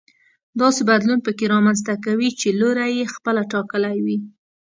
داسې 0.61 0.81
بدلون 0.89 1.19
پکې 1.25 1.45
رامنځته 1.53 1.93
کوي 2.05 2.29
چې 2.39 2.57
لوری 2.59 2.89
يې 2.97 3.05
خپله 3.15 3.41
ټاکلی 3.53 3.97
وي. 4.05 4.17